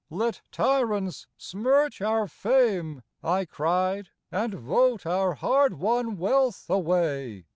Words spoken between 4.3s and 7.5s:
'‚ñÝ And vote our hard won wealth away.